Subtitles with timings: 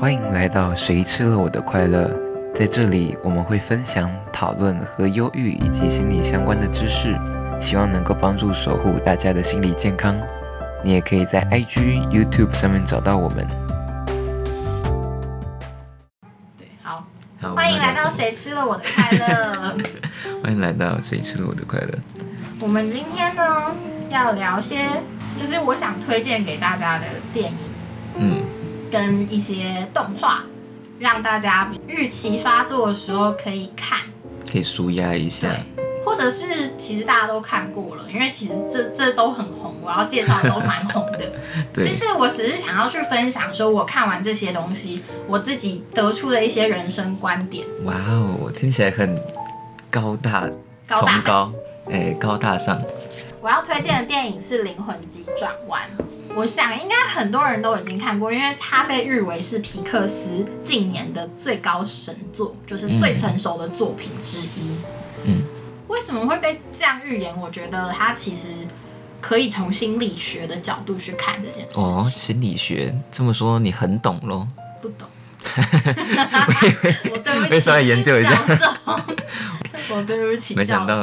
[0.00, 2.10] 欢迎来到谁吃了我的快乐？
[2.54, 7.14] 在这里，我们会分享、讨论和忧郁以及心理相关的知识，
[7.60, 10.16] 希望能够帮助守护大家的心理健康。
[10.82, 13.46] 你也可以在 IG、YouTube 上面找到我们。
[16.56, 17.04] 对，好，
[17.38, 19.76] 好，欢迎来到谁吃了我的快乐。
[20.42, 21.90] 欢迎来到谁吃了我的快乐？
[22.58, 23.76] 我们今天呢
[24.08, 24.88] 要聊些，
[25.36, 27.04] 就是我想推荐给大家的
[27.34, 27.58] 电影
[28.16, 28.42] 嗯，
[28.90, 30.44] 跟一些动画，
[30.98, 34.00] 让大家预期发作的时候可以看，
[34.50, 35.48] 可以舒压一下。
[36.02, 41.20] 或者是其实大家都看过了，因为其实这这都很红，我要介绍的都蛮红的。
[41.72, 47.66] 对就是我只是想要去分享，说我看完这些东西，我自己得出的一些人生观点。
[47.84, 49.14] 哇哦，听起来很
[49.90, 50.48] 高大
[50.88, 51.52] 高大上
[51.90, 52.80] 哎，高大上。
[53.42, 55.82] 我要推荐的电影是《灵魂急转弯》，
[56.34, 64.76] 我想应该很多人都已经看过，因为它被誉为是皮克斯近年的最高神作，就是最成熟的作品之一。
[65.24, 65.42] 嗯，
[65.88, 67.34] 为什么会被这样预言？
[67.40, 68.48] 我觉得它其实
[69.22, 71.80] 可以从心理学的角度去看这件事。
[71.80, 74.46] 哦，心理学这么说你很懂喽？
[74.82, 75.08] 不懂。
[77.10, 78.66] 我对不起，会稍微研究一下教授。
[79.94, 80.94] 我对不起，没想到，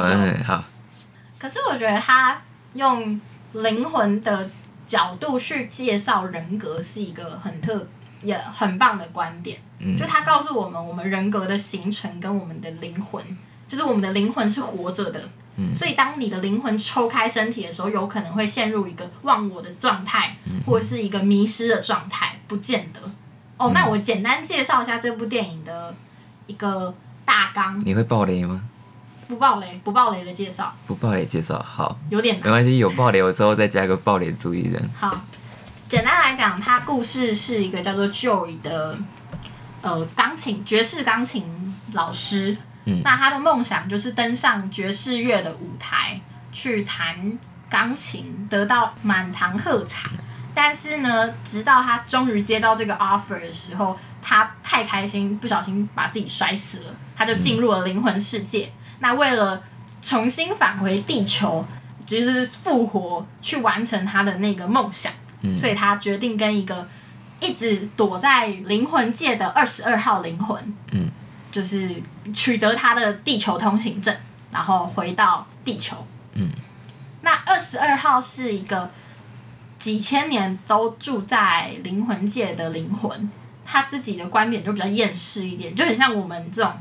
[0.44, 0.62] 好，
[1.38, 2.40] 可是我觉得他
[2.74, 3.20] 用
[3.52, 4.50] 灵魂的
[4.86, 7.86] 角度去介绍人格是一个很特
[8.22, 9.58] 也很棒的观点。
[9.80, 13.22] 嗯就他告诉我们，我们人格的形成跟我们的灵魂，
[13.68, 15.20] 就是我们的灵魂是活着的。
[15.56, 23.00] 嗯所以当你的灵魂抽开身体的时候，有可能会陷入一个忘我的状态，嗯或者是一个迷失的状态，不见得。
[23.56, 25.94] 哦，嗯那我简单介绍一下这部电影的
[26.46, 26.92] 一个
[27.24, 28.62] 大纲，你会爆雷吗？
[29.28, 32.50] 不爆雷，不爆雷的介绍，不爆雷介绍，好，有点难没。
[32.50, 34.90] 关系，有爆雷我之后再加个爆雷注意人。
[34.98, 35.20] 好，
[35.86, 38.98] 简单来讲，它故事是一个叫做 Joy 的
[39.82, 42.56] 呃钢琴爵士钢琴老师。
[42.86, 46.18] 嗯那他的梦想就是登上爵士乐的舞台，
[46.50, 47.38] 去弹
[47.68, 50.08] 钢琴，得到满堂喝彩。
[50.54, 58.72] 但是呢，直到他终于接到这个 offer 的时候，他太开心，不小心把自己摔死了，他就进入了灵魂世界。
[59.00, 59.62] 那为了
[60.00, 61.64] 重新返回地球，
[62.06, 65.12] 就是复活，去完成他的那个梦想，
[65.56, 66.88] 所以他决定跟一个
[67.40, 71.10] 一直躲在灵魂界的二十二号灵魂，嗯，
[71.52, 74.14] 就是取得他的地球通行证，
[74.50, 76.06] 然后回到地球。
[76.32, 76.50] 嗯，
[77.22, 78.90] 那二十二号是一个
[79.78, 83.30] 几千年都住在灵魂界的灵魂，
[83.64, 86.72] 他自己的观点就比较厌世一点，就很像我们这种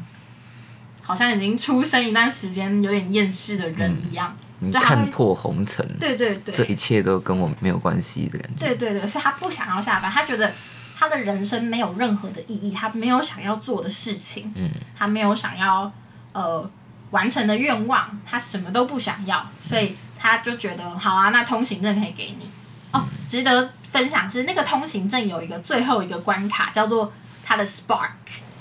[1.08, 4.36] 好像已经出生一段时间有点厌世的人一样。
[4.60, 8.68] 你看破红尘，对对对，这一切都跟我没有关系的感觉。
[8.68, 10.52] 对对对，所以他不想要下班，他觉得
[10.98, 15.90] 他的人生没有任何的意义，他没有想要做的事情，嗯，他没有想要
[16.34, 16.70] 呃
[17.12, 22.50] 完成的愿望，他什么都不想要，所以他就觉得好啊，那通行证可以给你。
[22.92, 27.14] 哦，值得分享是那个通行证有一个最后一个关卡叫做
[27.46, 28.10] 他的 spark，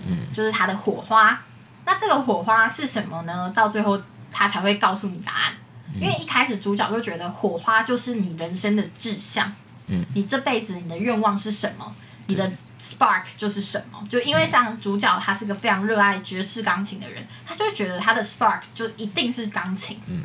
[0.06, 1.42] 嗯，就是他的火花。
[1.86, 3.50] 那这个火花是什么呢？
[3.54, 3.98] 到最后
[4.30, 5.54] 他才会告诉你答案。
[5.98, 9.50] 因为一开始主角就觉得火花就是你人生的志向，
[9.86, 11.94] 嗯，你这辈子你的愿望是什么？
[12.26, 12.52] 你的
[12.82, 14.04] spark 就是什么？
[14.10, 20.24] 就因为像主角他是个非常热爱爵士钢琴的人，他就会觉得他的 spark 就一定是钢琴，嗯，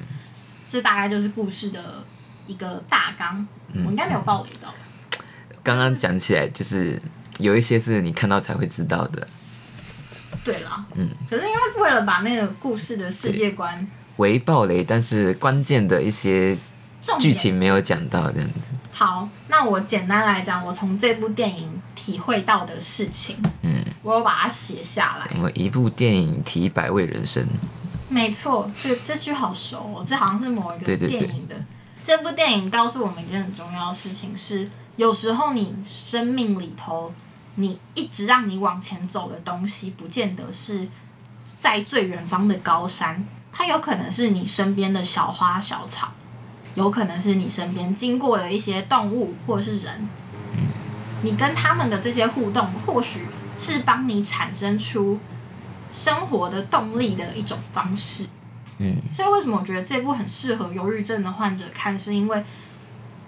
[0.67, 2.03] 这大概就是故事的
[2.47, 3.47] 一个大纲。
[3.73, 4.73] 嗯我应该没有暴雷到，
[5.63, 7.01] 刚刚讲起来，就是
[7.38, 9.25] 有一些是你看到才会知道的，
[10.44, 13.75] 对了，嗯，可是因为为了把那个故事的世界观
[14.18, 16.57] 为暴雷，但是关键的一些
[17.19, 18.59] 剧情没有讲到这样子。
[18.91, 25.28] 好，那我简单来讲，我从这部电影体会到的事情，嗯，我有把它写下来。
[25.35, 27.46] 我们一部电影提百味人生，
[28.09, 31.19] 没错，这这句好熟哦，这好像是某一个对对对。
[31.22, 31.56] 电影的。
[32.03, 37.13] 这部电影告诉我们一件很重要的事情是，有时候你生命里头，
[37.56, 40.88] 你一直让你往前走的东西，不见得是
[41.59, 46.12] 在最远方的高山，它有可能是你身边的小花小草，
[46.75, 50.07] 有可能是你身边经过的一些动物或者是人，
[51.21, 53.27] 你跟他们的这些互动，或许
[53.57, 55.19] 是帮你产生出
[55.92, 58.25] 生活的动力的一种方式。
[58.77, 62.44] 嗯，所以为什么我觉得这部很适合忧郁症的患者看，是因为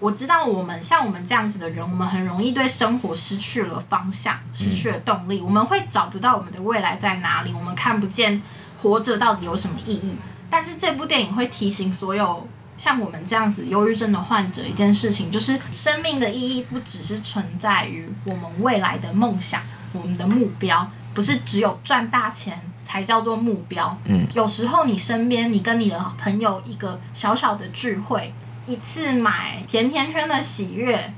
[0.00, 8.42] 我知道我们像我们这样子的人，我们很容易对生活失去了方向，失去了动力，我们会找不到我们的未来在哪里，我们看不见
[8.82, 10.16] 活着到底有什么意义。
[10.50, 12.46] 但是这部电影会提醒所有
[12.76, 19.62] 像我们这样子忧郁症的患者一件事情，就是生命的意义不只是存在于我们未来的梦想，
[19.92, 23.96] 我们的目标，不是只有赚大钱才叫做目标。
[24.04, 28.34] 嗯，有时候你身边，你跟你的朋友一个小小的聚会，
[28.66, 31.12] 一次买甜甜圈的喜悦，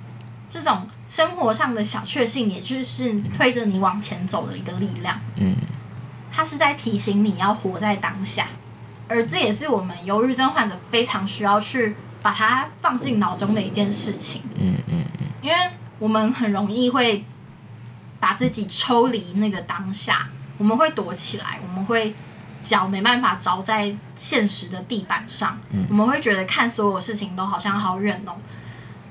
[0.51, 5.21] 这种生活上的小确幸，也就是推着你往前走的一个力量。
[5.37, 5.55] 嗯，
[6.33, 8.49] 它是在提醒你要活在当下，
[9.09, 14.43] 而这也是我们忧郁症患者非常需要去把它放进脑中的一件事情。
[14.59, 15.57] 嗯嗯嗯，因为
[15.99, 17.25] 我们很容易会
[18.19, 20.29] 把自己抽离那个当下，
[20.59, 22.15] 我们会躲起来，我们会
[22.67, 28.35] 脚没办法着在现实的地板上，嗯我们会觉得看所有事情都好像好远哦，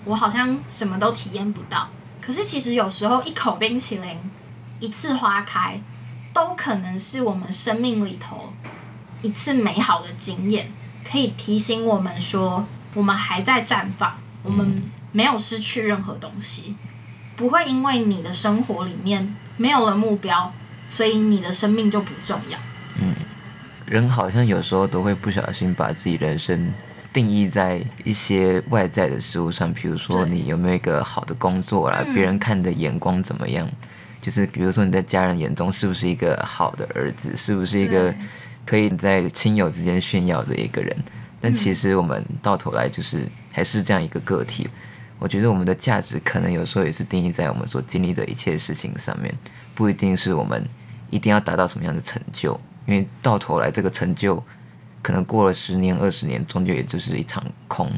[0.03, 1.89] 我好像什么都体验不到。
[2.21, 4.19] 可是其实有时候一口冰淇淋，
[4.81, 5.79] 一次花开，
[6.33, 8.51] 都可能是我们生命里头
[9.21, 10.69] 一次美好的经验，
[11.09, 16.75] 可以提醒我们说，我们还在绽放，我们没有失去任何东西，
[17.37, 20.51] 不会因为你的生活里面没有了目标，
[20.89, 22.59] 所以你的生命就不重要。
[23.85, 26.73] 人好像有时候都会不小心把自己人生
[27.13, 33.69] 定义在一些外在的事物上，比如说你有没有一个好的工作啦，嗯别人看你的眼光怎么样，
[34.19, 38.13] 就是比如说你在家人眼中是不是一个好的儿子，是不是一个
[38.65, 40.95] 可以在亲友之间炫耀的一个人。
[41.39, 44.67] 但其实我们到头来就是还是这样一个个体。
[45.19, 49.33] 我觉得我们的价值可能有时候也是定义在我们所经历的一切事情上面，
[49.75, 50.67] 不一定是我们
[51.11, 54.43] 一定要达到什么样的成就，因为到头来这个成就
[55.01, 57.91] 可能过了十年、二十年，终究也就是一场空。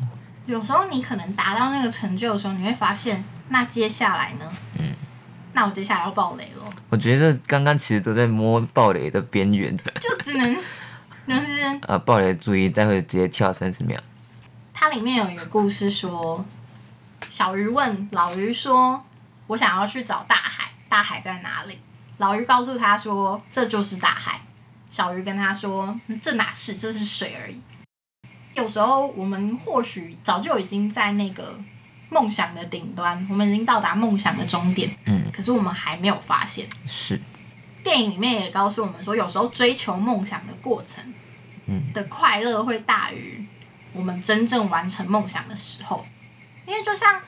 [0.45, 4.45] 有时候你可能达到那个成就的时候，你会发现，那接下来呢？
[4.79, 4.93] 嗯，
[5.53, 10.55] 那我接下来要爆雷了，我觉得刚刚其实都在摸暴雷的边缘，就只能
[11.27, 13.99] 就是呃，暴雷注意，待会直接跳三十秒。
[14.73, 16.45] 它里面有一个故事说，
[17.29, 19.03] 小鱼问老鱼说
[19.47, 21.79] ：“我想要去找大海，大海在哪里？”
[22.19, 24.39] 老鱼告诉他说：“这就是大海。”
[24.97, 27.61] 小鱼跟他说：“嗯这哪是，这是水而已。”
[28.55, 31.55] 有时候我们或许早就已经在那个
[32.09, 36.67] 梦想的顶端，我们已经到达梦想的终点，嗯，可是我们还没有发现。
[36.87, 37.21] 是，
[37.83, 41.03] 电影里面也告诉我们说，有时候追求梦想的过程，
[41.67, 43.45] 嗯的快乐会大于
[43.93, 46.03] 我们真正完成梦想的时候。
[46.65, 47.21] 因为就像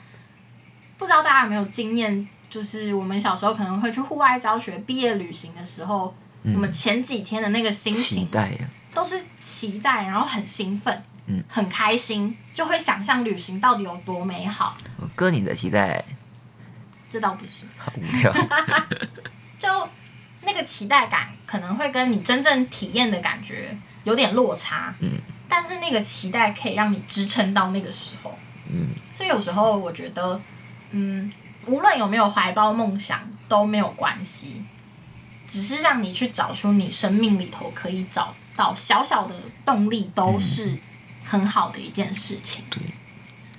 [0.98, 6.12] 不知道大家有没有经验，就是我们小时候可能会去户外教学、毕业旅行的时候，
[6.44, 14.76] 我们前几天的那个心情期情待呀、都是期待，然后很兴奋，嗯，很开心，就会想象旅行到底有多美好。
[14.96, 16.04] 我割你的期待，
[17.10, 18.32] 这倒不是，好无聊。
[19.58, 19.88] 就
[20.42, 30.40] 那个期待感可能会跟你真正体验的感觉有点落差，嗯，但是那个期待可以让你支撑到那个时候，嗯，所以有时候我觉得，
[30.92, 31.30] 嗯，
[31.66, 34.64] 无论有没有怀抱梦想都没有关系，
[35.50, 39.34] 只是让你去找出你生命里头可以找到小小的
[39.66, 40.78] 动力，都是
[41.24, 42.64] 很好的一件事情。
[42.70, 42.80] 对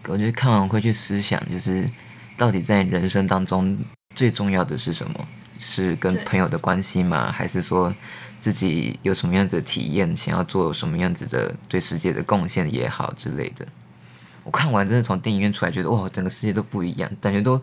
[0.08, 1.88] 我觉得看完会去思想，就是
[2.38, 3.78] 到底在人生当中
[4.16, 5.28] 最重要的是什么？
[5.60, 7.32] 是跟朋友的关系吗？
[7.32, 7.94] 还是说
[8.40, 13.68] 自己有什么样子的体验，想要做什么样子的对世界的贡献也好之类的？
[14.44, 17.62] 我看完真的从电影院出来，觉得哇，整个世界都不一样，感觉都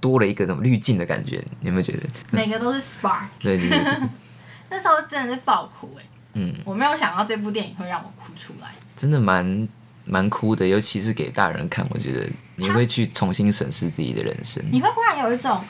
[0.00, 2.08] 多了一个什么滤镜的感觉，你有没有觉得？
[2.30, 4.00] 每个都是 spark，对对 对，
[4.70, 8.68] 那时候真的是爆哭哎、嗯，我没有想到这部电影会让我哭出来。
[8.96, 9.68] 真的蛮
[10.04, 14.62] 蛮哭的，尤其是给大人看，我觉得你会去重新审视自己的人生。
[14.70, 15.62] 你会忽然有一种，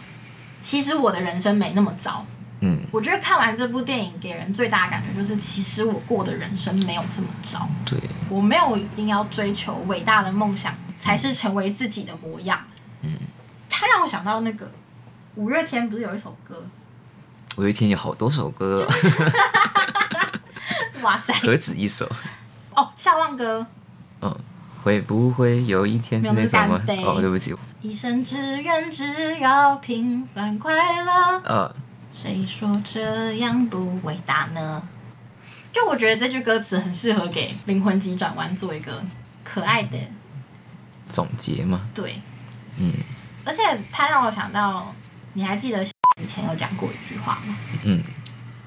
[0.61, 2.25] 其实我的人生没那么糟。
[2.62, 7.66] 嗯，我觉得看完这部电影，给人最大的感觉就是，其实我过的人生没有这么糟。
[7.87, 12.62] 对，我没有一定要追求伟大的梦想，才是成为自己的模样。
[13.00, 13.12] 嗯，
[13.80, 14.70] 它让我想到那个
[15.37, 16.62] 五月天不是有一首歌？
[17.56, 18.87] 五月天有好多首歌，
[21.00, 21.32] 哇塞！
[21.40, 22.06] 何止一首？
[22.76, 23.66] 哦，笑忘歌，
[24.20, 24.37] 嗯，
[24.82, 26.87] 会不会有一天那首吗那是干？
[26.87, 31.40] 杯哦，对不起，一生只愿只要平凡快乐。
[31.46, 31.75] 呃，
[32.12, 34.82] 谁说这样不伟大呢？
[35.72, 39.02] 就我觉得这句歌词很适合给灵魂急转弯做一个
[39.42, 39.96] 可爱的
[41.08, 42.20] 总结嘛，对，
[42.76, 42.92] 嗯
[43.50, 44.95] 而且他让我想到，
[45.33, 45.85] 你还记得
[46.23, 47.57] 以前有讲过一句话吗？
[47.83, 48.00] 嗯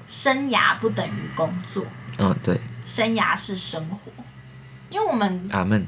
[0.06, 1.82] 生涯不等于工作，
[2.18, 4.12] 嗯，对，生涯是生活。
[4.90, 5.86] 因为我们阿门，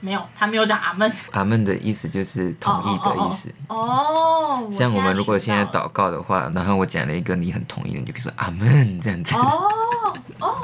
[0.00, 3.54] 没有，他没有讲阿门，阿门的意思就是同意的意思。
[3.68, 3.76] 哦。
[3.76, 9.36] 哦像我们如果现在祷告的话，然后我讲了一个你很同意的，你就可以说阿门这样子。
[9.36, 9.70] 哦
[10.40, 10.56] 哦，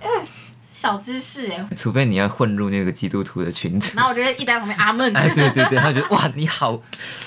[0.00, 0.08] 哎、
[0.80, 1.68] 小知识哎。
[1.76, 3.94] 除非你要混入那个基督徒的群子。
[3.96, 5.16] 然后我觉得一直在旁边阿门。
[5.16, 6.80] 哎，对对对，他觉得哇，你好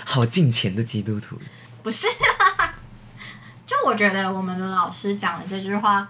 [0.05, 1.37] 好敬虔的基督徒。
[1.83, 2.73] 不是、啊，
[3.67, 6.07] 就我觉得我们的老师讲的这句话，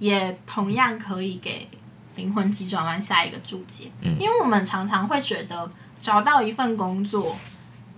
[0.00, 1.68] 也同样可以给
[2.16, 3.92] 灵魂急转弯下一个注解。
[4.00, 5.70] 嗯因为我们常常会觉得
[6.00, 7.36] 找到一份工作，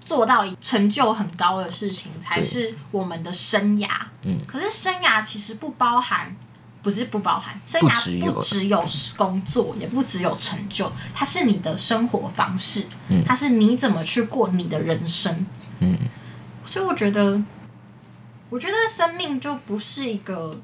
[0.04, 3.88] 做到成就很高的事情才是我们的生涯。
[4.24, 6.36] 嗯，可是生涯其实不包含。
[6.82, 8.84] 不是不包含，生涯不只有不只有
[9.16, 15.46] 工作，也不只有成就，它是你的生活方式，嗯它是你怎么去过你的人生。
[15.78, 15.96] 嗯，
[16.64, 17.40] 所以我觉得，
[18.50, 20.60] 我觉得生命就不是一个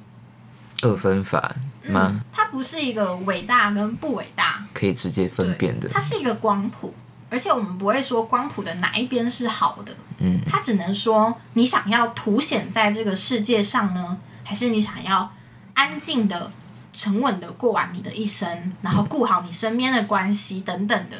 [0.82, 2.20] 二分法吗？
[2.32, 6.00] 它不是一个伟大跟不伟大，可以直接分辨的它。
[6.00, 6.92] 是一个光谱，
[7.30, 15.30] 而且我们不会说光谱的哪一边是好的，嗯，它只能说你想要凸显在这个世界上呢，还是你想要
[15.78, 16.50] 安静的、
[16.92, 21.16] 沉稳的过完你的一生，然后顾好你身边的关系等等的，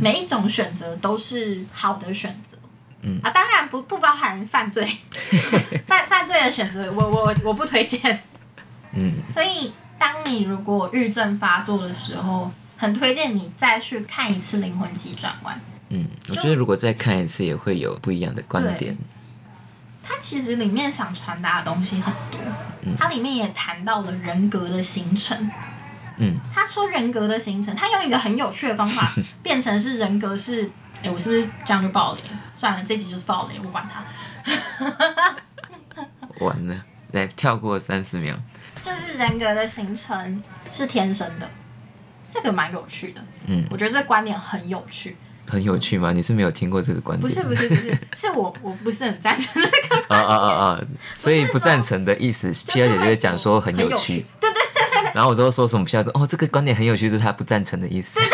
[0.00, 2.56] 每一种选择都是好的选择。
[3.02, 4.90] 嗯啊，当然不不包含犯罪，
[5.86, 8.00] 犯犯罪的选择，我我我不推荐。
[8.92, 15.54] 嗯，所以，当你如果郁症发作的时候，很推荐你再去看一次《灵魂急转弯》。
[15.90, 18.96] 嗯，我觉得如果再看一次，也会有不一样的观点。
[20.10, 22.40] 它其实里面想传达的东西很多，
[22.98, 25.48] 它里面也谈到了人格的形成。
[26.16, 30.68] 嗯，他说人格的形成，他用一个很有趣的方法 变成是人格是，
[31.02, 32.20] 哎、我是不是这样就爆雷？
[32.54, 35.36] 算了，这集就是爆雷，我管他。
[36.44, 38.36] 完了，来跳过三十秒。
[38.82, 41.48] 就是人格的形成是天生的，
[42.28, 43.24] 这个蛮有趣的。
[43.46, 45.16] 嗯，我觉得这个观点很有趣。
[45.50, 46.12] 很有趣吗？
[46.12, 47.28] 你是没有听过这个观点？
[47.28, 50.80] 不是不是不是， 是我我不是很赞成这个观点啊 啊啊啊！
[51.14, 54.62] 所以不赞成的意思皮尔姐就会讲说很有趣，对对
[55.02, 58.20] 对，然后我之后说什么皮尔姐说哦，这个观点很有趣，就是她不赞成的意思。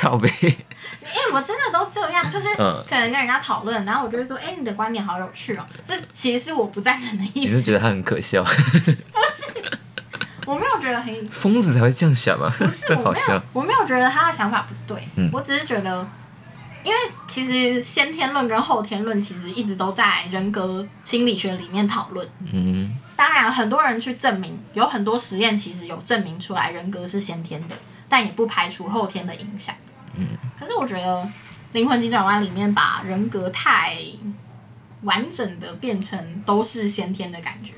[0.00, 8.44] 靠背，因为我真的都这样，就是嗯可能跟人家讨论，然后我就会说，哎、你的观点好有趣哦，这其实是我不赞成的意思，你是觉得他很可笑？
[8.44, 9.02] 不是
[10.46, 12.54] 我没有觉得很疯子才会这样想吧？
[12.56, 13.80] 不是真好笑我没有。
[13.80, 16.08] 我没有觉得他的想法不对，嗯我只是觉得，
[16.88, 22.26] 因为其实先天论跟后天论其实一直都在人格心理学里面讨论。
[22.50, 27.76] 嗯当然，很多人去证明，有很多实验其实有证明出来人格是先天的，
[28.08, 29.74] 但也不排除后天的影响。
[30.14, 30.28] 嗯，
[30.58, 31.22] 可是我觉得
[31.72, 33.98] 《灵魂急转弯》里面把人格太
[35.02, 37.74] 完整的变成都是先天的感觉，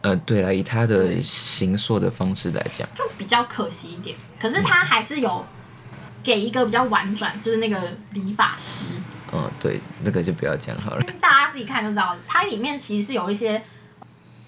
[0.00, 4.16] 呃，对了，以他的对形塑的方式来讲，就比较可惜一点。
[4.40, 5.44] 可是他还是有
[6.28, 7.82] 给一个比较婉转，就是那个
[8.12, 8.88] 理发师，
[9.32, 11.02] 嗯，对，那个就不要讲好了。
[11.18, 13.62] 大家自己看就知道，它里面其实是有一些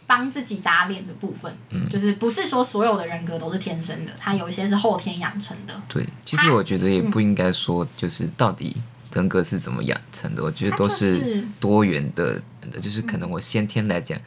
[0.07, 5.83] 帮自己打脸的部分，嗯就是不是说所有的人格都是天生的，它有一些是后天养成的。
[5.89, 8.77] 对，其实我觉得也不应该说，就是到底
[9.15, 12.39] 人格是怎么养成的，我觉得都是多元的，
[12.83, 14.19] 就是可能我先天来讲。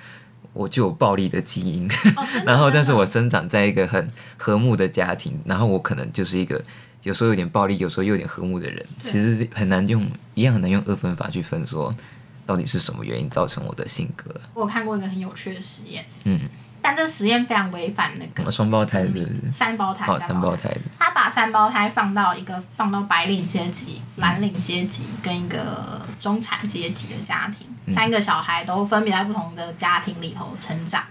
[0.55, 4.07] 我就有暴力的基因， 哦然后但是我生长在一个很
[4.37, 6.61] 和睦的家庭，然后我可能就是一个
[7.03, 11.93] 有时候有点暴力，有时候又有点和睦的人，其实很难用一样很难用二分法去分说
[12.45, 14.33] 到底是什么原因造成我的性格。
[14.53, 16.39] 我有看过一个很有趣的实验，嗯，
[16.81, 19.51] 但这个实验非常违反那个双胞胎是不是？
[19.51, 20.05] 三胞胎。
[20.07, 31.03] 哦，三胞胎的，他把三胞胎放到一个放到白领阶级、蓝领阶级跟一个中产阶级的家庭，三个小孩都分别在不同的家庭里头成长，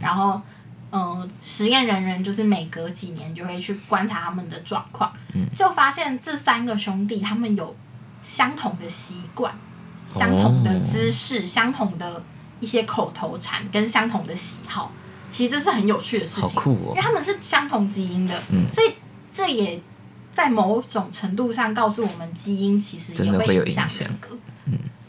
[0.00, 0.40] 然后。
[0.90, 5.12] 嗯，实验人员就是每隔几年就会去观察他们的状况，
[5.56, 7.76] 就发现这三个兄弟他们有
[8.22, 9.54] 相同的习惯、
[10.06, 12.22] 相同的姿势、相同的
[12.60, 14.90] 一些口头禅跟相同的喜好。
[15.30, 17.02] 其实这是很有趣的事情，哦因为！
[17.02, 18.94] 他们是相同基因的，嗯所以
[19.30, 19.78] 这也
[20.32, 24.38] 在某种程度上告诉我们，基因其实也会有影响影响人格。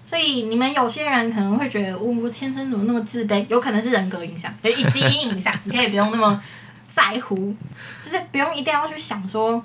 [0.09, 3.45] 所以你们有些人可能会觉得，我、我天生怎么那么自卑？
[3.47, 6.41] 有可能是人格影响，对，以基因影响，你可以不用那么
[6.87, 7.35] 在乎，
[8.03, 9.63] 就是不用一定要去想说，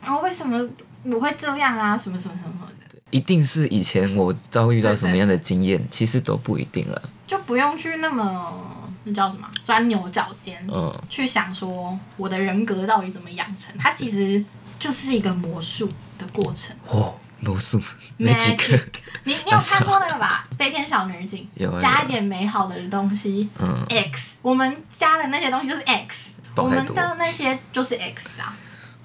[0.00, 0.66] 啊，为什么
[1.02, 7.02] 我会这样啊，什么什么什么什么的，一定是以前我遭遇到什么样的经验，其实都不一定了。
[7.26, 14.42] 就不用去那么那叫什么钻牛角尖，嗯，去想说我的人格到底怎么养成，它其实
[14.78, 15.86] 就是一个魔术
[16.18, 16.74] 的过程。
[16.88, 17.82] 哦，魔术
[18.18, 18.80] ，magic，
[19.24, 20.46] 你你有看过那个吧？
[20.56, 28.54] 飞天小女警，有加一点美好的东西嗯，，X，我们加的那些东西就是 X，我们的那些就是 X 啊，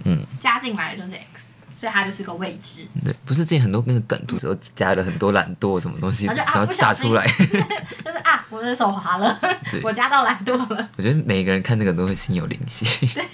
[0.04, 2.88] 嗯，加进来的就是 X，所以它就是个未知。
[3.04, 7.26] 对，不是之前很多那个梗图时候加了很多懒惰什么东西，然后炸出来。
[8.06, 9.40] 就是啊，我的手滑了，
[9.82, 10.90] 我加到懒惰了。
[10.96, 12.86] 我觉得每个人看这个都会心有灵犀。
[13.16, 13.26] 对，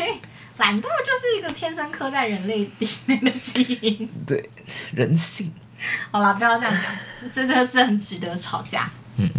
[0.63, 0.88] 懒惰就
[1.20, 4.10] 是一个天生刻在人类里面的基因。
[4.25, 4.50] 对，
[4.93, 5.51] 人性。
[6.10, 8.89] 好啦，不要这样讲，这这这这很值得吵架。
[9.17, 9.29] 嗯，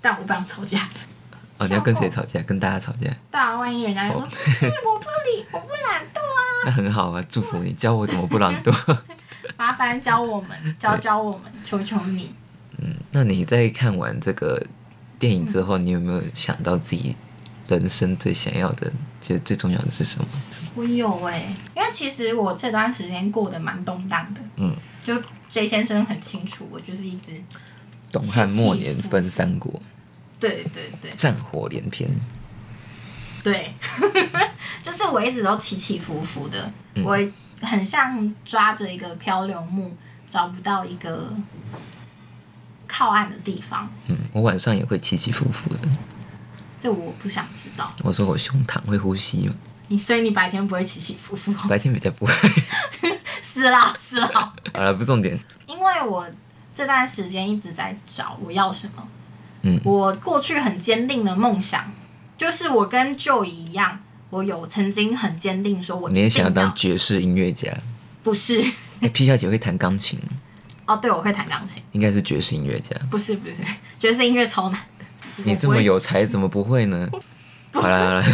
[0.00, 0.88] 但我不想吵架。
[1.58, 2.40] 哦，你要跟谁吵架？
[2.42, 3.10] 跟大家吵架？
[3.28, 4.28] 大万一人家就说、 我
[5.00, 8.98] 不理，我不懒惰啊，那很好啊，祝福你，教我怎么不懒惰。
[9.58, 12.32] 麻烦教我们，教教我们，求求你。
[12.80, 14.64] 嗯那你在看完这个
[15.18, 17.16] 电影之后，你有没有想到自己
[17.66, 20.28] 人生最想要的，就是最重要的是什么？
[20.74, 25.20] 我有哎、因为其实我这段时间过得蛮动荡的，嗯，就
[25.50, 27.32] J 先生很清楚，我就是一直
[28.12, 29.72] 东汉末年分三国，
[30.38, 32.08] 对对对战火连篇。
[33.42, 33.72] 对，
[34.82, 37.18] 就是我一直都起起伏伏的，嗯我
[37.60, 39.96] 很像抓着一个漂流木，
[40.28, 41.32] 找不到一个
[42.86, 43.88] 靠岸的地方。
[44.08, 45.80] 嗯，我晚上也会起起伏伏的。
[46.78, 47.92] 这我不想知道。
[48.02, 49.54] 我说我胸膛会呼吸吗，
[49.88, 52.32] 你所以你白天不会起起伏伏，白天比较不会。
[53.42, 54.28] 死啦死啦。
[54.74, 55.38] 好了，不重点。
[55.66, 56.26] 因为我
[56.74, 59.08] 这段时间一直在找我要什么。
[59.62, 61.92] 嗯我过去很坚定的梦想，
[62.36, 63.98] 就是我跟 Joey 一样，
[64.30, 67.76] 我有曾经很坚定说我你也想要当爵士音乐家？
[68.22, 68.62] 不是
[69.00, 70.20] 哎、P 小姐会弹钢琴，
[70.86, 72.94] 哦，对，我会弹钢琴，应该是爵士音乐家。
[73.10, 73.56] 不是不是，
[73.98, 74.80] 爵士音乐超难
[75.44, 77.08] 你这么有才，怎么不会呢？
[77.72, 78.24] 好 啦好啦，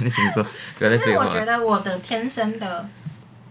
[0.00, 0.44] 你 请说，
[0.78, 1.44] 不要再废话可是我觉。
[1.46, 2.88] 得我的天生的，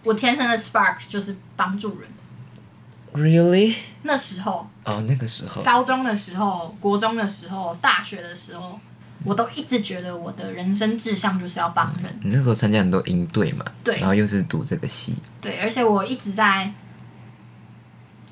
[0.03, 2.09] 我天生的 spark 就是帮助人。
[3.13, 3.75] Really？
[4.03, 8.79] 那时候，哦，那个时候，高中的时候、国中的时候、大学的时候，
[9.23, 12.19] 我都一直觉得我的人生志向就是要帮人。
[12.21, 16.71] 你那时候参加很多营队嘛，对然后又是读这个系，对，而且我一直在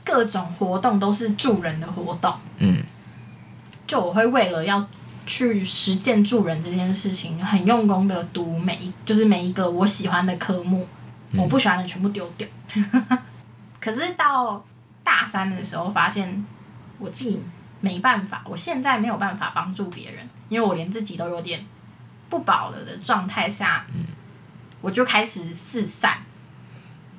[0.03, 2.83] 各种活动都是助人的活动，嗯，
[3.87, 4.87] 就我会为了要
[5.25, 10.87] 去实践助人这件事情，很用功的读每一就是每一个我喜欢的科目，
[11.33, 12.47] 我不喜欢的全部丢掉。
[13.79, 14.65] 可是到
[15.03, 16.45] 大三的时候，发现
[16.97, 17.41] 我自己
[17.81, 21.63] 没办法，我现在没有办法帮助别人，因为我连自己都有点
[22.29, 24.05] 不保了的状态下，嗯
[24.81, 26.19] 我就开始四散。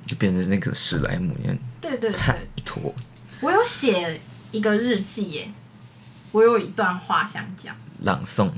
[0.05, 2.95] 就变成那个史莱姆一样，对对啪对，一坨
[3.41, 5.51] 我有写一个日记耶，
[6.31, 8.49] 我有一段话想讲，朗诵。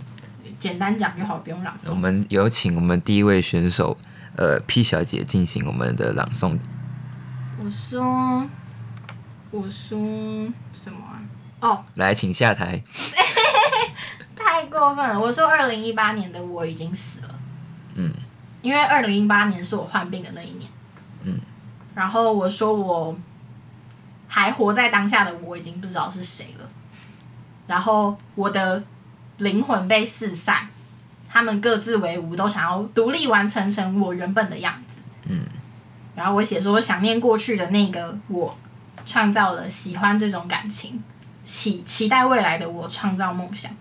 [0.60, 1.92] 简单讲就好，不用朗诵。
[1.92, 3.98] 我们有请我们第一位选手，
[4.36, 6.58] 呃，P 小姐进行我们的朗诵。
[7.58, 8.50] 我说，
[9.52, 9.98] 我说
[10.74, 11.22] 什么啊？
[11.62, 12.82] 哦，来，请下台。
[14.36, 15.20] 太过分了！
[15.20, 17.36] 我说二零一八年的我已经死了，
[17.96, 18.12] 嗯，
[18.62, 20.70] 因为二零一八年是我患病的那一年，
[21.24, 21.40] 嗯，
[21.94, 23.16] 然后我说我
[24.28, 26.70] 还活在当下的我已经不知道是谁了，
[27.70, 28.84] 然后我的
[29.38, 30.68] 灵魂被四散，
[31.30, 34.96] 他们各自为伍，都想要独立完成成我原本的样子，
[35.28, 35.46] 嗯，
[36.16, 38.58] 然后我写说想念过去的那个我，
[39.06, 41.04] 创造了喜欢这种感情，
[41.44, 43.72] 期期待未来的我创造梦想。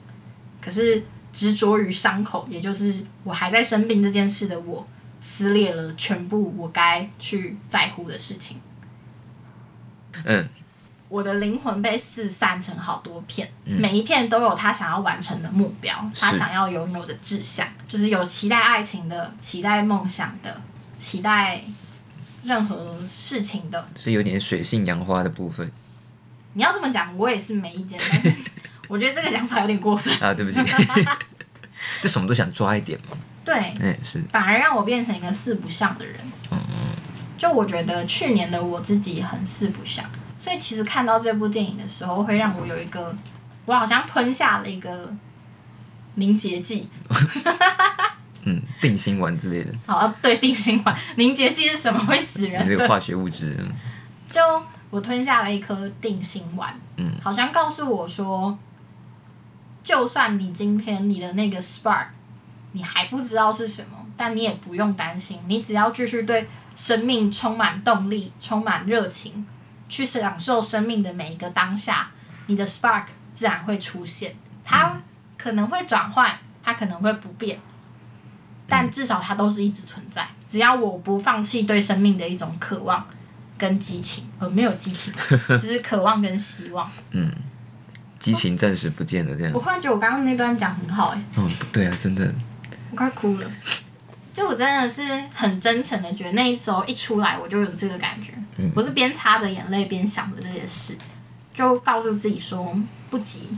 [0.61, 4.87] 可是执着于伤口，也就是我还在生病这件事的我，
[5.23, 8.61] 撕裂了全部我该去在乎的事情。
[10.25, 10.47] 嗯，
[11.09, 20.61] 我的灵魂被四散成好多片，每一片都有他想要完成的目标，他想要拥有的志向，就是有期待爱情的，期待梦想的，
[20.99, 21.63] 期待
[22.45, 23.89] 任何事情的。
[23.97, 25.73] 是有点水性杨花的部分。
[26.53, 28.35] 你要这么讲，我也是没意见，但 是
[28.89, 30.13] 我觉得这个想法有点过分。
[30.21, 30.61] 啊，对不起，
[32.01, 33.17] 就什么都想抓一点嘛。
[33.45, 36.21] 对，嗯，是，反而让我变成一个四不像的人。
[37.39, 40.05] 就我觉得去年的我自己很四不像，
[40.39, 43.15] 所以其实看到这部电影的时候，会让我有一个，
[43.65, 45.13] 我好像吞下了一个
[46.15, 46.89] 凝结剂。
[48.45, 51.99] 嗯，定心丸之类的，好，对，定心丸，凝结剂是什么？
[52.07, 52.89] 会死你人这个的？
[52.89, 53.73] 化学物质，嗯。
[54.31, 54.41] 就
[54.91, 58.57] 我吞下了一颗定心丸，嗯，好像告诉我说，
[59.83, 62.07] 就算你今天你的那个 spark，
[62.73, 69.47] 你还不知道是什么，但你也不用担心，你只要继续对生命充满动力、充满热情，
[69.89, 72.11] 去享受生命的每一个当下，
[72.47, 74.35] 你的 spark 自然会出现。
[74.65, 75.01] 它
[75.37, 77.59] 可能会转换，它可能会不变，
[78.69, 80.29] 但至少它都是一直存在。
[80.49, 83.07] 只要我不放弃对生命的一种渴望
[83.57, 85.13] 跟激情，呃，没有激情，
[85.49, 86.91] 就是渴望跟希望。
[87.11, 87.33] 嗯
[88.19, 89.61] 激情暂时不见了，这样我。
[89.61, 92.35] 忽然觉得我刚刚那段讲很好、欸，嗯，不对啊，真的，
[92.91, 93.51] 我快哭了。
[94.35, 95.03] 就我真的是
[95.35, 98.71] 很真诚的觉得那一时候一出来我就有这个感觉，嗯。
[98.77, 100.97] 我是边擦着眼泪边想着这些事，
[101.55, 102.77] 就告诉自己说
[103.09, 103.49] 不急，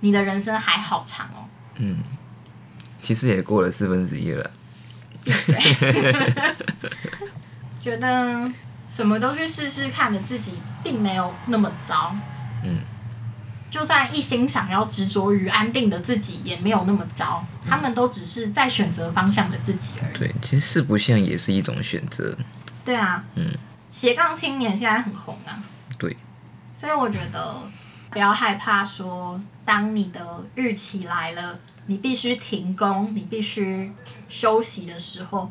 [0.00, 1.44] 你的人生还好长哦，
[1.76, 1.98] 嗯。
[2.98, 4.50] 其实也过了四分之一了。
[7.80, 8.50] 觉得
[8.88, 12.16] 什么都去试试看的自己并没有那么糟，
[12.64, 12.80] 嗯，
[13.70, 17.44] 就算一心想要执着于安定的自己，也没有那么糟。
[17.68, 20.18] 他们都只是在选择方向的自己而已。
[20.18, 22.36] 对，其实四不像也是一种选择。
[22.84, 23.52] 对啊，嗯，
[23.96, 25.58] 斜杠青年现在很红啊。
[25.96, 26.14] 对，
[26.74, 27.62] 所以我觉得
[28.10, 33.90] 不要害怕说，当你的日期来了，你必须停工，你必须
[34.28, 35.50] 休息的时候，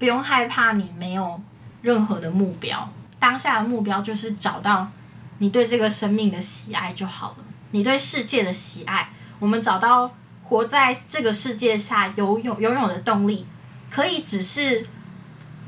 [0.00, 1.40] 不用害怕你没有
[1.80, 2.90] 任何的目标。
[3.20, 4.90] 当下的目标就是找到
[5.38, 9.10] 你对这个生命的喜爱就好了，你对世界的喜爱。
[9.38, 13.46] 我们找到活在这个世界下游泳游泳的动力，
[13.88, 14.84] 可以只是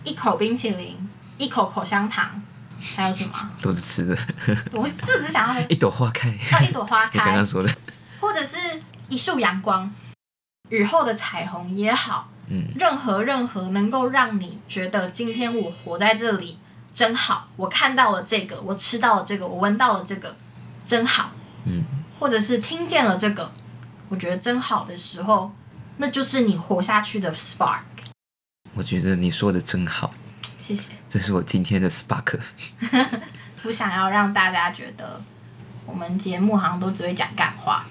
[0.02, 1.07] 一口冰淇淋，
[1.38, 2.42] 一口口香糖，
[2.96, 3.50] 还有什么？
[3.62, 4.16] 都是吃的。
[4.72, 7.12] 我就只想要一朵花开，要一朵花开。
[7.14, 7.72] 你刚刚，说的，
[8.20, 8.58] 或者是
[9.08, 9.90] 一束阳光，
[10.68, 16.58] 雨后的彩虹也好，嗯，任何任何能够让你觉得今天我活在这里
[16.92, 20.36] 真好，我看到了这个，我吃到了这个，我闻到了这个，
[20.84, 21.30] 真好，
[21.64, 21.84] 嗯，
[22.18, 23.52] 或者是听见了这个，
[24.08, 25.52] 我觉得真好的时候，
[25.98, 27.80] 那就是你活下去的 spark。
[28.74, 30.12] 我觉得你说的真好，
[30.68, 32.38] 谢谢，这是我今天的 spark。
[33.62, 35.18] 不想要让大家觉得
[35.86, 37.86] 我们节目好像都只会讲干话，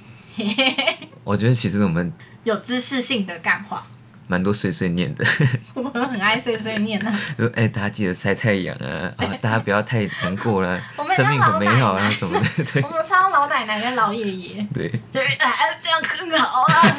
[1.23, 2.13] 我觉得其实我们
[2.43, 3.83] 有知识性的干话。
[4.29, 5.25] 蛮多碎碎念的，
[5.73, 7.19] 我们很爱碎碎念啊。
[7.37, 10.79] 就哎、大家记得晒太阳啊，啊，大家不要太难过了
[11.15, 12.83] 生命很美好啊，什么的，对。
[12.83, 16.97] 我们超老奶奶跟老爷爷，对，对，哎，这样很好啊，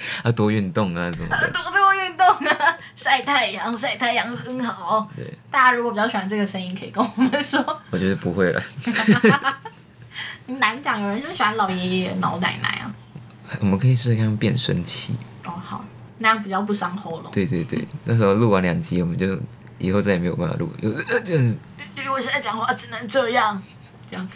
[0.24, 5.08] 要多运动啊，什么的， 多多运动啊， 晒太阳，晒太阳很好。
[5.16, 7.62] 对，大家如果比较喜欢这个声音，可以跟我们说。
[7.90, 8.62] 我觉得不会了，
[10.46, 12.94] 难讲，有人就喜欢老爷爷、老奶奶啊。
[13.60, 15.84] 我们可以试试看变声器，哦，好，
[16.18, 17.30] 那样比较不伤喉咙。
[17.32, 19.40] 对对对，那时候录完两集，我们就
[19.78, 21.58] 以后再也没有办法录，有呃这样子，
[21.96, 23.62] 因为我现在讲话只能这样，
[24.10, 24.28] 这样。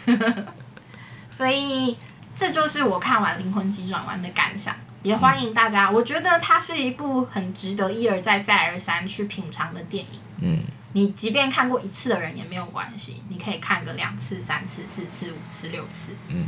[1.29, 1.97] 所以
[2.33, 5.91] 这就是我看完《灵魂急转弯》的感想，也欢迎大家。
[5.91, 10.19] 我觉得它是一部很值得一而再、再而三去品尝的电影。
[10.41, 10.59] 嗯，
[10.93, 16.13] 你即便看过一次的人也没有关系，你可以看个两次、三次、四次、五次、六次。
[16.29, 16.45] 嗯，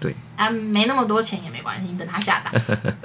[0.00, 2.52] 对，啊，没那么多钱也没关系，你等它下档。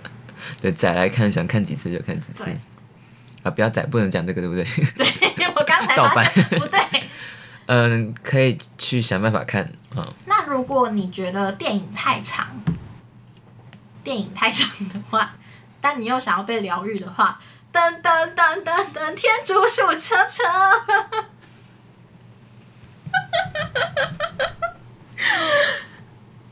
[0.62, 2.46] 对，再来看，想看几次就看几次，
[3.44, 4.64] 啊，不要宰，不能讲这个，对不对？
[5.36, 6.80] 对我刚才 发盗版现不对。
[7.68, 12.48] 嗯，可以去想办法看嗯、那如果你觉得电影太长，
[14.04, 15.36] 电影太长的话，
[15.80, 17.40] 但你又想要被疗愈的话，
[17.72, 20.44] 噔噔噔噔噔，天竺鼠车车。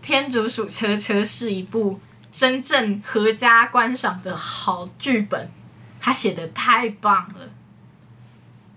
[0.02, 5.52] 天竺鼠车车是一部真正合家观赏的好剧本，
[6.00, 7.48] 它写的太棒了，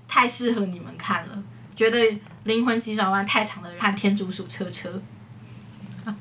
[0.07, 1.43] 太适合你们看了。
[1.75, 5.01] 觉得灵魂急转弯太长的人看天竺鼠车车，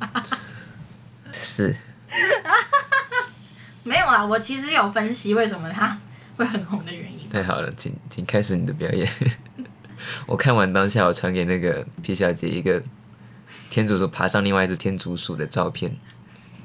[1.33, 1.75] 是，
[3.83, 5.97] 没有啦，我其实有分析为什么他
[6.37, 7.27] 会很红的原因。
[7.29, 9.07] 太好了，请请开始你的表演。
[10.27, 12.81] 我看完当下，我传给那个皮小姐一个
[13.69, 15.95] 天竺鼠爬上另外一只天竺鼠的照片，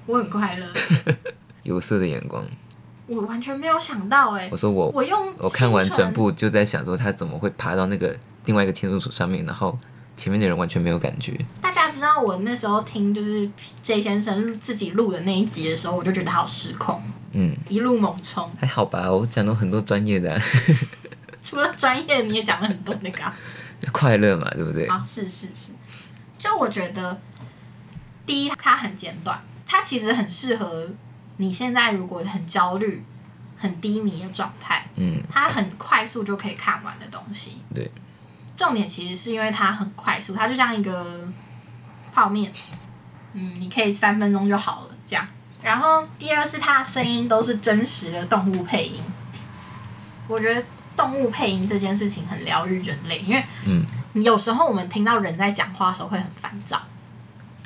[0.07, 0.67] 我很快乐，
[1.63, 2.45] 有色的眼光。
[3.07, 9.79] 我完全没有想到哎、我说我我用我看完整部就在想说，他怎么会爬到那个另外一个天竺鼠上面，然后
[10.17, 11.39] 前面的人完全没有感觉。
[11.61, 13.49] 大家知道我那时候听就是
[13.83, 17.03] J 先生自己录的那一集的时候，我就觉得他好失控，
[17.33, 18.51] 嗯，一路猛冲。
[18.59, 20.41] 还好吧，我讲了很多专业的、啊，
[21.43, 23.37] 除了专业，你也讲了很多那个啊、
[23.93, 24.87] 快乐嘛，对不对？
[24.87, 25.73] 啊，是是是，
[26.39, 27.21] 就我觉得，
[28.25, 30.89] 第一，它很简短，它其实很适合
[31.37, 33.05] 你现在如果很焦虑、
[33.59, 37.59] 很低迷的状态，嗯，它很快速就可以看完的东西。
[37.75, 37.91] 对，
[38.57, 41.29] 重点其实是因为它很快速，它就像一个
[42.13, 42.51] 泡面，
[43.35, 45.27] 嗯，你可以三分钟就好了这样。
[45.63, 49.03] 然后第二是它的声音都是真实的动物配音，
[50.29, 50.63] 我觉得
[50.97, 56.81] 动物配音这件事情很疗愈人类，因为嗯，有时候我们听到人在讲话的时候会很烦躁，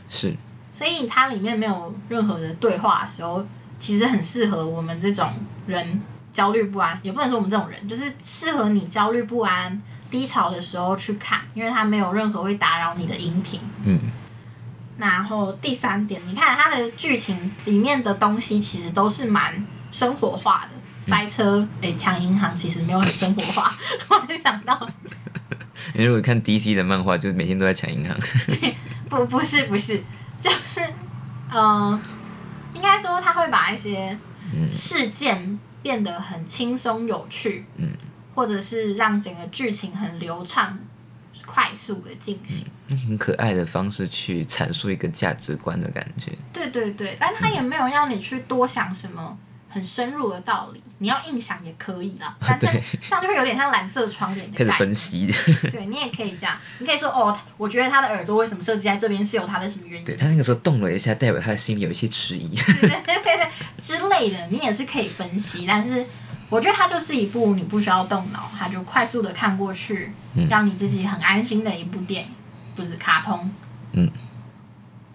[0.09, 0.35] 是，
[0.73, 3.47] 所以它里面没有任何的对话的时候，
[3.79, 5.31] 其实很适合我们这种
[5.67, 6.01] 人
[6.33, 13.61] 焦虑不安，也不能说我们这种人，就是适合你焦虑不安、低潮的时候去看，因为它没有任何会打扰你的音频。
[13.85, 13.99] 嗯，
[14.99, 20.71] 然后第三点，你看它的剧情里面的东西其实都是蛮生活化的。
[21.03, 23.73] 塞车，诶，抢银行其实没有很生活化，
[24.11, 24.87] 我没想到，
[25.95, 28.15] 你如果看 DC 的漫画，就每天都在抢银行。
[29.09, 29.99] 不，不是，不是，
[30.43, 30.83] 就是，
[31.51, 31.99] 嗯、
[32.75, 34.17] 应该说他会把一些
[34.53, 34.71] 嗯。
[34.71, 37.89] 事件变得很轻松有趣，嗯，
[38.41, 40.79] 或者是让整个剧情很流畅，
[41.45, 42.65] 快速的进行。
[43.07, 46.33] 很可爱的方式去阐述一个价值观的感觉。
[46.51, 49.37] 对对对，但他也没有让你去多想什么
[49.69, 52.35] 很深入的道理，你要硬想也可以啦。
[52.41, 54.73] 但这样就会有点像蓝色窗帘的开始。
[54.79, 55.31] 分析，
[55.71, 62.57] 对你也可以这样，你可以说哦，我觉得他的耳朵为什么设计在这边是有他的什么原因，对他那个时候动了一下，代表他的心里有一些迟疑。
[62.81, 65.67] 对对对对之类的，你也是可以分析。
[65.69, 66.05] 但是
[66.51, 72.29] 我觉得它就是一部你不需要动脑，它就快速的看过去，嗯让你自己很安心的一部电影，
[72.75, 73.51] 不是卡通。
[73.93, 74.11] 嗯。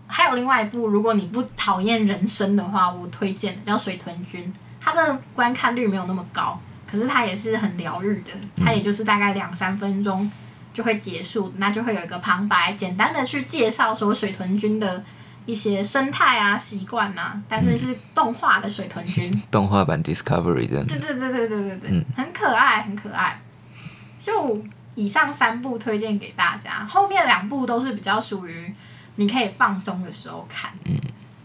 [0.08, 4.42] 还有另外一部，如果你不讨厌人生的话，我推荐的叫《水豚君》，
[4.80, 6.58] 它的观看率没有那么高，
[6.90, 10.32] 可是它也是很疗愈的，它也就是大概两三分钟
[10.74, 15.04] 就会结束，那就会有一个旁白，简单的去介绍说水豚君的
[15.46, 22.06] 一些生态啊、习惯啊，但是是动画的水豚君， 动画版 Discovery 这样对对对对对对对，嗯。
[22.16, 23.40] 很可爱，很可爱。
[24.20, 24.64] 就
[24.96, 28.74] 以上三部推荐给大家，后面两部都是比较属于
[29.16, 30.72] 你可以放松的时候看。
[30.86, 30.96] 嗯，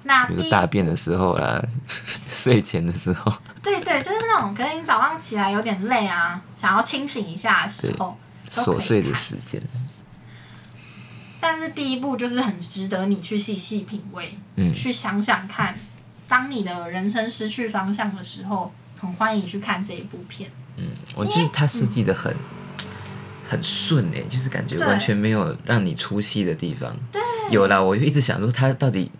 [0.04, 1.62] 那比如第一大便的时候啦，
[2.26, 3.30] 睡前的时候，
[3.62, 8.16] 对对，就是那种可能你早上起来有点累啊，想要清醒一下的时候，
[8.54, 9.60] 都可以琐碎的看时间。
[11.40, 15.74] 但是第一部就是很值得你去细细品味，嗯去想想看，
[16.29, 20.50] 当你的人生失去方向的时候，很欢迎去看这一部片。
[20.76, 22.35] 嗯我觉得他设计的很
[23.46, 26.94] 很顺诶，就是感觉完全没有让你出戏的地方。
[27.11, 29.11] 对，有啦，我就一直想说他到底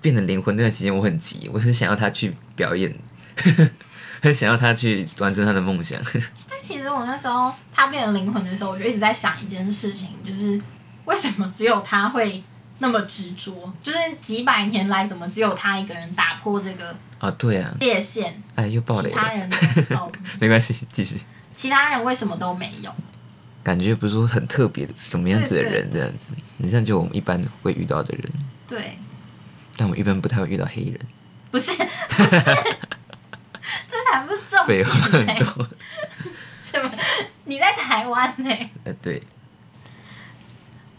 [0.00, 2.94] 变成灵魂那段期间，我很急，我很想要他去表演，
[4.22, 5.98] 很想要他去完成他的梦想。
[6.48, 10.58] 但其实我那时候他变成灵魂的时候，我就一直在想一件事情，就是
[11.04, 12.42] 为什么只有他会
[12.78, 13.72] 那么执着？
[13.82, 18.42] 就是几百年来，怎么只有他一个人打破这个啊，对啊，界限？
[18.54, 19.50] 哎，又爆雷了，其他人
[19.98, 21.20] 哦， 没关系，继续。
[21.54, 22.92] 其他人为什么都没有？
[23.62, 28.30] 感觉不是说很特别的什么样子的人这样子，你像就我们一般会遇到的人，
[28.68, 28.98] 对，
[29.76, 31.00] 但我们一般不太会遇到黑人。
[31.50, 32.50] 不是，不是，
[33.88, 35.68] 这才不是重 废点话很、多，
[36.60, 36.90] 什么？
[37.44, 38.50] 你在台湾呢、
[38.82, 39.22] 呃，对，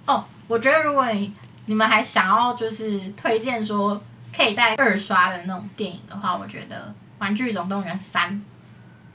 [0.05, 1.33] 哦，我觉得如果你
[1.65, 4.01] 你们还想要就是推荐说
[4.35, 6.75] 可以在二刷的那种电影的话，我觉得
[7.19, 8.31] 《玩具总动员三》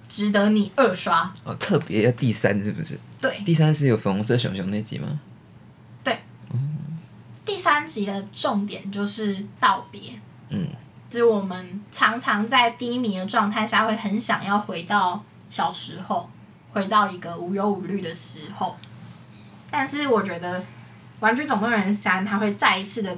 [0.09, 1.33] 值得你二刷。
[1.44, 2.98] 哦，特别要第三是不是？
[3.20, 5.20] 对，第三是有粉红色熊熊那集吗？
[6.03, 6.18] 对
[7.44, 10.00] 第三集的重点就是道别，
[10.48, 10.68] 嗯，
[11.09, 16.31] 就是我们常常在低迷的状态下，会很想要回到小时候，
[16.72, 18.76] 回到一个无忧无虑的时候。
[19.70, 20.61] 但是我觉得
[21.21, 23.17] 《玩具总动员三》它会再一次的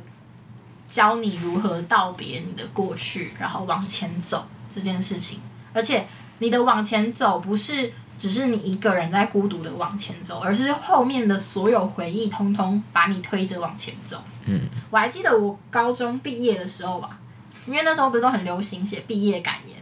[0.86, 5.40] 教你如何道别你的过去，然后往前走这件事情。
[5.72, 6.06] 而且
[6.38, 14.22] 你的往前走不是只是你一个人在孤独的往前走，而是后面的所有回忆通通把你推着往前走。
[14.44, 14.60] 嗯，
[14.90, 17.18] 我还记得我高中毕业的时候吧，
[17.66, 19.76] 因为那时候不是都很流行写毕业感言，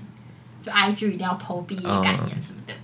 [0.63, 2.75] 就 IG 一定要 PO 毕业感言什么的。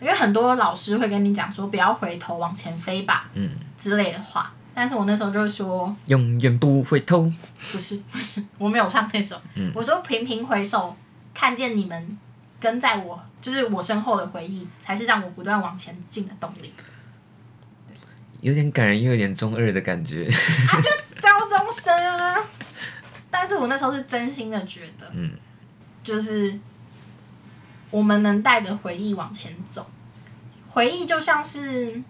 [0.00, 4.52] 因为很多老师会跟你讲说不要回头往前飞吧，嗯，之类的话。
[4.78, 7.22] 但是我那时候就说永远不回头。
[7.72, 9.42] 不是不是，我没有唱那首。
[9.56, 10.96] 嗯我说频频回首，
[11.34, 12.16] 看见你们
[12.60, 16.72] 跟在我就是我身后的回忆，才是让我不断往前进的动力。
[18.40, 20.26] 有点感人，又有点中二的感觉。
[20.26, 22.36] 啊，就是高中生啊。
[23.28, 25.32] 但是我那时候是真心的觉得，嗯，
[26.04, 26.56] 就是
[27.90, 29.84] 我们能带着回忆往前走，
[30.68, 32.00] 回忆就像是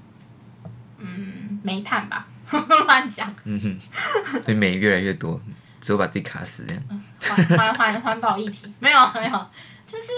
[0.99, 2.27] 嗯煤炭吧，
[2.87, 5.41] 乱讲，嗯哼，对美越来越多，
[5.81, 6.83] 只有把自己卡死这样。
[7.21, 9.47] 环环环环保议题没有没有，
[9.87, 10.13] 就是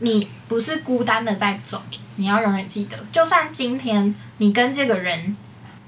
[0.00, 1.82] 你不是孤单的在走，
[2.16, 5.36] 你要永远记得，就算今天你跟这个人，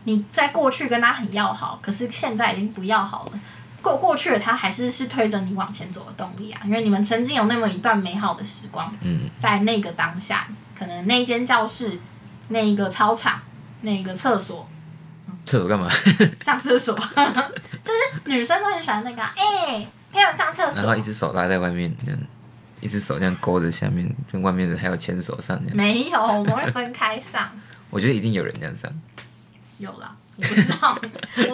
[0.05, 3.41] 你在过去跟他很要好，可是现在已经不要好了。
[3.81, 12.01] 过过去的他还是是推着你往前走的动力啊，因为你们曾经有那么一段美好的时光，嗯，在那个当下，可能那间教室、
[12.49, 13.41] 那一个操场、
[13.83, 14.69] 那一个厕所、
[15.49, 15.89] 厕所干嘛？
[16.41, 16.95] 上厕所，
[17.83, 21.03] 就是女生都很喜欢那个啊，哎、陪我上厕所然后一。
[21.03, 22.21] 只手拉在外面，这样，
[22.83, 25.77] 一只手这样勾着下面，跟外面的还有牵手上这样。
[25.77, 27.51] 没有，我们会分开上。
[27.91, 28.91] 我觉得一定有人这样上。
[29.79, 30.99] 有啦，我不知道，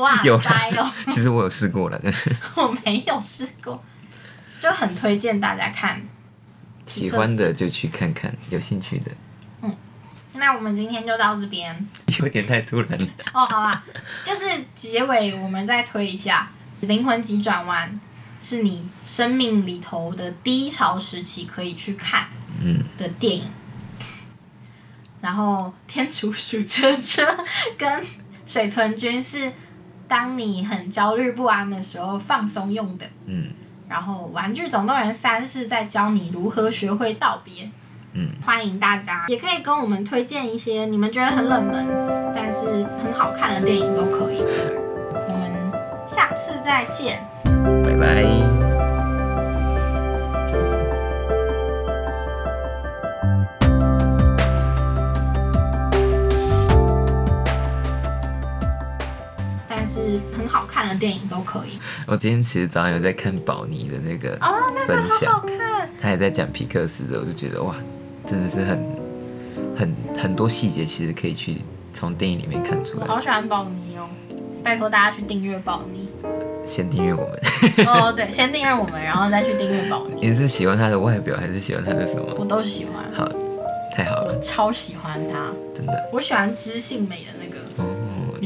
[0.01, 3.83] 哇有啦塞哦，其实我有试过了，但是我没有试过，
[4.61, 6.03] 就很推荐大家看。
[6.87, 9.11] 喜欢的就去看看，有兴趣的。
[10.35, 11.89] 那我们今天就到这边
[12.21, 13.07] 有点太突然了。
[13.33, 13.83] 哦，好啦，
[14.25, 16.51] 就是结尾我们再推一下
[16.87, 18.01] 《灵魂急转弯》，
[18.47, 22.27] 是你生命里头的低潮时期可以去看
[22.61, 23.49] 嗯，的电影。
[25.21, 27.27] 然后天竺鼠车车
[27.79, 28.05] 跟
[28.47, 29.51] 水豚君是
[30.07, 33.07] 当你很焦虑不安的时候放松用的。
[33.27, 33.51] 嗯
[33.89, 37.71] 然后《玩具总动员三》是在教你如何学会道别。
[38.17, 41.85] 嗯，欢迎大家，也可以跟我们推荐一些你们觉得很冷门，
[42.33, 42.61] 但是
[43.03, 44.45] 很好看的电影都可以。
[45.11, 45.73] 我们
[46.07, 47.19] 下次再见。
[47.83, 48.25] 拜拜。
[59.69, 61.81] 但是很好看的电影都可以。
[62.07, 65.91] 我今天其实早上有在看宝妮的那个哦，那个好分享，好看。
[66.01, 67.75] 他还在讲皮克斯的，我就觉得哇，
[68.27, 68.97] 真的是很
[69.77, 71.59] 很很多细节，其实可以去
[71.93, 73.07] 从电影里面看出来。
[73.07, 74.09] 我好喜欢宝妮哦，
[74.63, 76.09] 拜托大家去订阅宝妮。
[76.65, 80.29] 先订阅我们，哦，对，先订阅我们，然后再去订阅宝妮。
[80.29, 82.25] 你是喜欢他的外表，还是喜欢他的什么？
[82.39, 83.29] 我都喜欢，好，
[83.95, 85.53] 太好我了，超喜欢她。
[85.75, 85.93] 真的。
[86.11, 87.85] 我喜欢知性美的那个哦，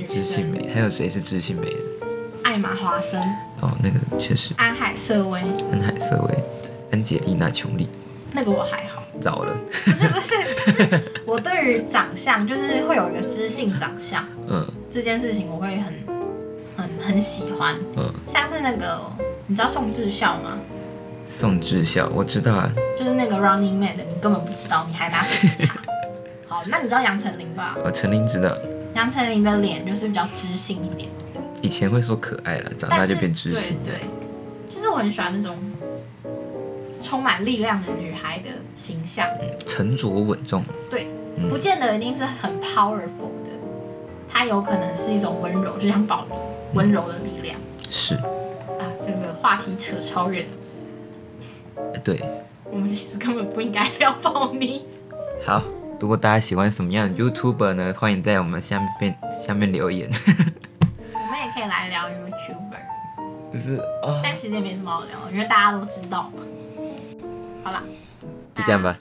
[0.09, 1.81] 知性美，还有谁是知性美的？
[2.43, 3.21] 艾玛华森、
[3.61, 6.45] 哦，那个确实，安海瑟薇，安海瑟薇、
[6.91, 7.89] 安吉丽娜·琼丽，
[8.33, 8.88] 那个我还
[9.25, 9.31] 好。
[9.31, 15.95] 老了，不是不是不是，我对于长相就是会有一个知性长相嗯这件事情，我会很
[16.77, 17.77] 很很喜欢。
[17.97, 18.13] 嗯。
[18.27, 19.01] 像是那个，
[19.47, 20.59] 你知道宋智孝吗？
[21.29, 25.75] 宋智孝，我知道啊，就是那个 Running Man 的，你根本不知道，你还拿手机查。
[26.49, 27.77] 好，那你知道杨丞琳吧？
[27.85, 28.57] 我陈琳知道，
[28.95, 31.11] 杨丞琳的脸就是比较知性一点，
[31.61, 33.77] 以前会说可爱了，长大就变知性。
[33.85, 35.55] 对对，就是我很喜欢那种
[37.01, 39.27] 充满力量的女孩的形象。
[39.67, 41.07] 沉着稳重，对，
[41.37, 43.51] 嗯不见得一定是很 powerful 的，
[44.29, 46.35] 它有可能是一种温柔，就像宝妮
[46.75, 47.57] 温柔的力量、
[47.89, 48.87] 是，啊。
[49.01, 50.47] 这个话题扯超远，
[51.77, 52.21] 呃对，
[52.71, 54.85] 我们其实根本不应该聊宝妮。
[55.45, 55.63] 好。
[56.01, 57.93] 如果大家喜欢什么样的 YouTuber 呢？
[57.99, 60.09] 欢迎在我们下面下面留言。
[61.13, 66.45] 我们也可以来聊 YouTuber，就是啊，但其实也没什么好聊的，因为大家都知道嘛。
[67.63, 67.83] 好了，
[68.55, 68.99] 再见吧。